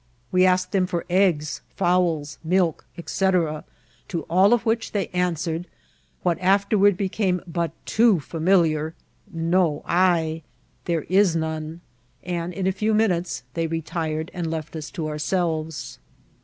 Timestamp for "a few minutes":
12.65-13.43